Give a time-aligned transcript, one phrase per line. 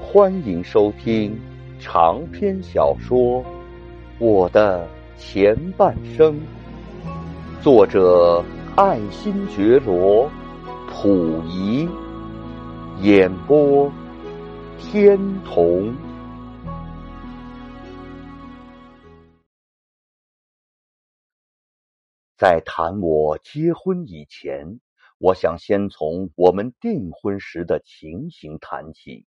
[0.00, 1.38] 欢迎收听
[1.78, 3.42] 长篇小说
[4.18, 6.34] 《我的前半生》，
[7.62, 8.42] 作者
[8.74, 10.30] 爱新觉罗，
[10.88, 11.86] 溥仪，
[13.02, 13.92] 演播
[14.78, 15.94] 天童。
[22.36, 24.80] 在谈我结婚以前，
[25.20, 29.26] 我想先从我们订婚时的情形谈起。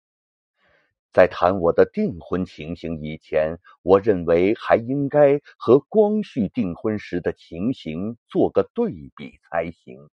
[1.12, 10.08] 在谈我的订婚情形以前，我认为还应该和光绪订婚时的情形做个对比才行。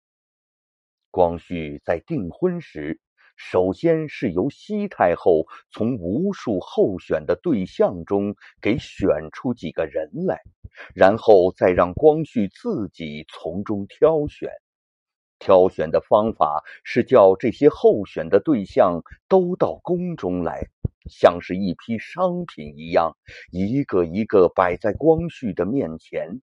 [1.11, 2.99] 光绪在订婚时，
[3.37, 10.41] 首先是由西太后从无数候选的对象中给选出几个人来，
[10.95, 14.51] 然后再让光绪自己从中挑选。
[15.39, 20.69] 挑选的方法是叫这些候选的对象都到宫中来。
[21.09, 23.17] 像是一批商品一样，
[23.53, 26.41] 一个一个摆在光绪的面前。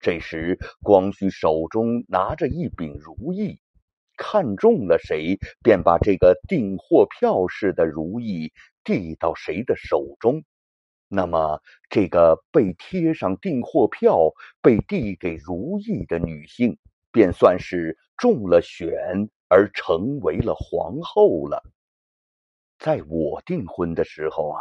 [0.00, 3.60] 这时，光绪手中拿着一柄如意，
[4.16, 10.42] 看中了谁，便把这个订货票似的如意递到谁的手中。
[11.06, 16.76] 那么，这个被贴上订货票、被递给如意的女性，
[17.12, 21.62] 便算是中了选而成为了皇后了。
[22.78, 24.60] 在我订婚的时候啊，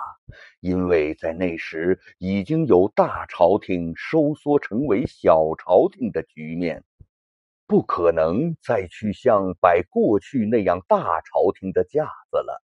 [0.60, 6.84] 因为在那时已经有大朝廷收缩成为小朝廷的局面，
[7.66, 12.62] 不可能再去像摆过去那样大朝廷的架子了。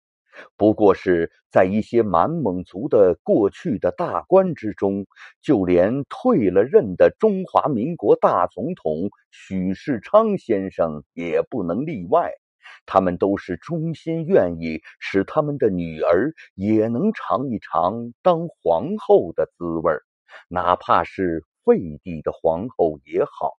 [0.56, 5.06] 不过是在一些满蒙族的过去的大官之中，
[5.42, 12.32] 就连退了任的中华民国大总统许世昌先生也不能例外。
[12.86, 19.92] 他们都是衷心愿意使他们的女儿也能尝一尝当皇后的滋味
[20.48, 23.56] 哪怕是废帝的皇后也好。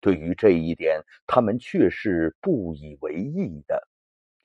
[0.00, 3.88] 对于这一点，他们却是不以为意的，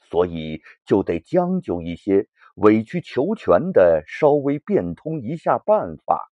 [0.10, 6.32] 所以就得将就一些，委曲求全的稍微变通一下办法。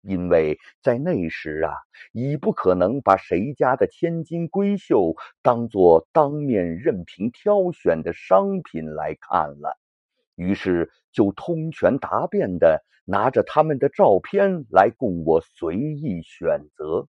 [0.00, 1.72] 因为在那时啊，
[2.12, 9.76] 已不可能把谁家的千金闺秀当做当面任凭挑选的商品来看了，
[10.36, 17.08] 于是就通权达变的拿着他们的照片来供我随意选择。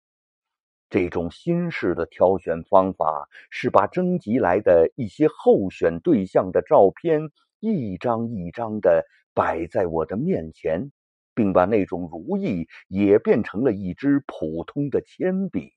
[0.89, 7.29] 这种新式的挑选方法是把征集来的一些候选对象的照片
[7.59, 10.91] 一张一张的摆在我的面前。
[11.35, 15.71] 并把那种如意也变成了一支普通的铅笔，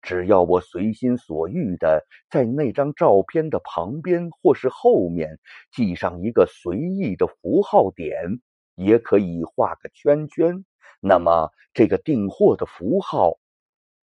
[0.00, 5.38] 只要我随心所欲的在那张照片的旁边或是后面
[5.70, 8.40] 记上一个随意的符号点，
[8.74, 10.64] 也可以画个圈圈，
[11.02, 13.38] 那么这个订货的符号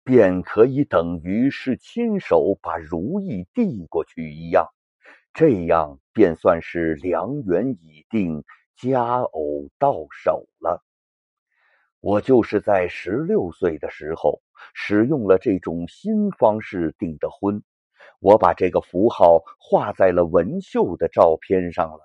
[0.03, 4.67] 便可以等于是亲手把如意递过去一样，
[5.33, 8.43] 这样便算是良缘已定。
[8.77, 10.83] 佳偶到手了。
[11.99, 14.41] 我就是在十六岁的时候
[14.73, 17.61] 使用了这种新方式订的婚。
[18.19, 22.01] 我把这个符号画在了文秀的照片上了。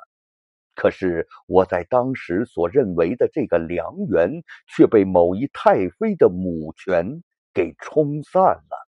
[0.74, 7.22] 可是我在当时所认为的这个良缘，却被某一太妃的母权
[7.56, 8.86] 给冲散了。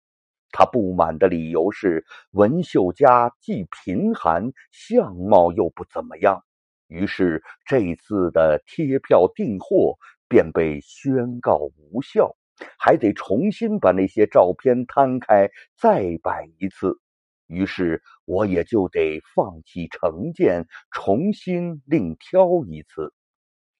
[0.51, 6.43] 他不满的理由是文秀家既贫寒，相貌又不怎么样。
[6.85, 12.35] 于是这次的贴票订货便被宣告无效，
[12.77, 16.99] 还得重新把那些照片摊开再摆一次。
[17.47, 23.11] 于是我也就得放弃成见，重新另挑一次。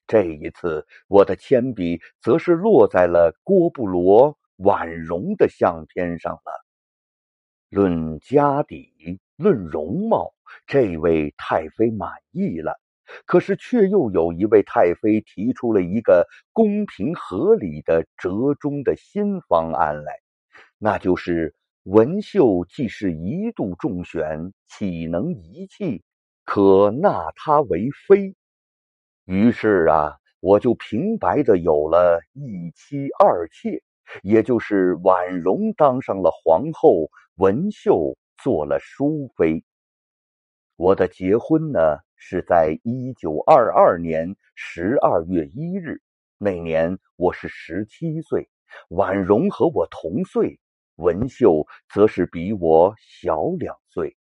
[0.08, 6.66] 这一次，我的铅笔则是落在了郭布罗、婉容的相片上了。
[7.70, 10.34] 论家底，论容貌，
[10.68, 12.80] 这位太妃满意了。
[13.26, 20.20] 可是，却又有一位太妃提出了一个公平合理的折中的新方案来，
[20.78, 21.54] 那就是
[21.84, 26.04] 文秀既是一度中选，岂能遗弃？
[26.46, 28.36] 可纳她为妃。
[29.26, 33.84] 于是啊，我就平白的有了一妻二妾，
[34.24, 39.64] 也就是婉容当上了皇后，文秀做了淑妃。
[40.76, 41.80] 我的结婚呢？
[42.24, 46.04] 是在一九二二年十二月一日，
[46.38, 48.48] 那年我是十七岁，
[48.90, 50.60] 婉容和我同岁，
[50.98, 54.16] 文秀则是比我小两岁。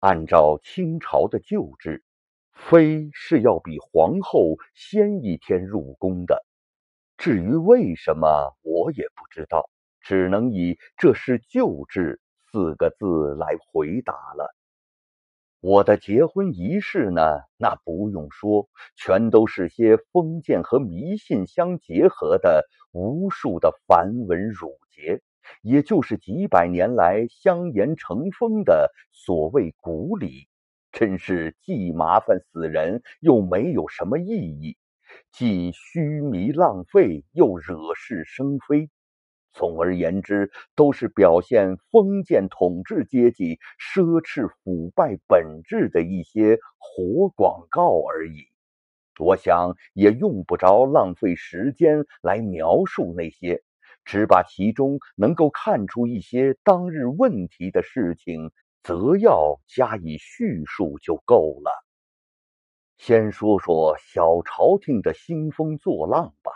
[0.00, 2.04] 按照清朝的旧制，
[2.52, 6.44] 妃是要比皇后先一天入宫的。
[7.22, 9.70] 至于为什么，我也不知道，
[10.00, 12.20] 只能以“这是旧制”
[12.50, 14.52] 四个字来回答了。
[15.60, 17.22] 我的结婚仪式呢？
[17.58, 25.22] 那不用说，全都是些封建和迷信相结合的无数的繁文缛节，
[25.62, 30.48] 也就是几百年来相沿成风的所谓古礼，
[30.90, 34.76] 真是既麻烦死人，又没有什么意义。
[35.32, 38.90] 既虚弥浪费，又惹是生非。
[39.54, 48.46] 总而言之，都是表现封建统治阶级奢侈腐败本质的一些活广告而已。
[49.18, 53.62] 我想也用不着浪费时间来描述那些，
[54.04, 58.50] 只把其中能够看出一些当日问题的事情，
[58.82, 61.81] 则要加以叙述就够了。
[63.04, 66.52] 先说说小朝廷的兴风作浪吧。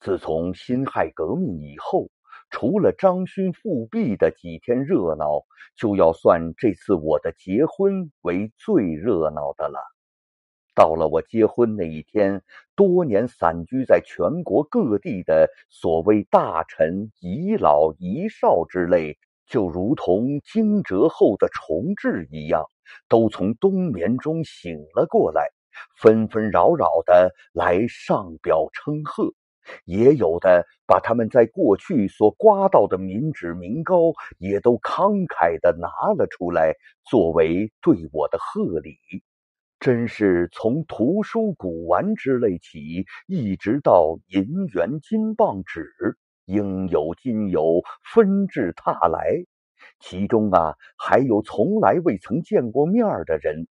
[0.00, 2.08] 自从辛亥革命以后，
[2.48, 5.44] 除了张勋复辟的几天热闹，
[5.76, 9.78] 就要算这次我的结婚为最热闹的了。
[10.74, 12.42] 到了我结婚那一天，
[12.74, 19.18] 多年散居在全国各地的所谓大臣、遗老、遗少之类，
[19.50, 22.64] 就如同惊蛰后的虫豸一样。
[23.08, 25.48] 都从冬眠中醒了过来，
[25.96, 29.32] 纷纷扰扰的来上表称贺，
[29.84, 36.74] 也有的把他们在过去所刮到的民脂民膏，也都慷慨的拿了出来，
[37.08, 38.96] 作为对我的贺礼。
[39.78, 45.86] 真是从图书古玩之类起，一直到银元金棒纸，
[46.50, 47.82] 应有尽有，
[48.12, 49.44] 纷至沓来。
[50.00, 53.66] 其中啊，还有从来未曾见过面的人，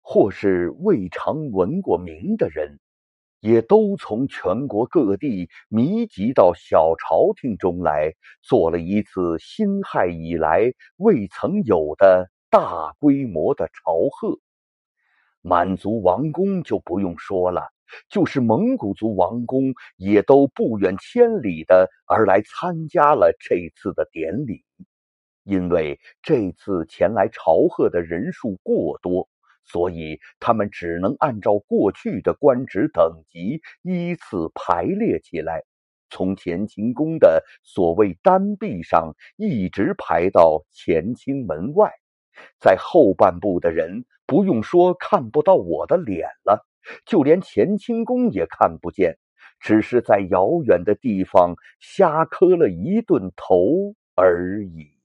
[0.00, 2.78] 或是未尝闻过名的人，
[3.40, 14.38] 也都从全国各地密集到小朝廷中来，做了一次辛亥以来未曾有的大规模的朝贺。
[15.42, 17.70] 满族王公就不用说了，
[18.08, 24.64] 就是蒙古族王公，也都不远千里的而来参加了这次的典礼。
[25.44, 29.28] 因为这次前来朝贺的人数过多，
[29.64, 35.62] 所以他们只能按照过去的官职等级依次排列起来，
[36.10, 41.90] 从乾清宫的所谓单壁上一直排到乾清门外。
[42.60, 46.64] 在后半部的人不用说看不到我的脸了，
[47.04, 49.18] 就连乾清宫也看不见，
[49.58, 54.99] 只是在遥远的地方瞎磕了一顿头而已。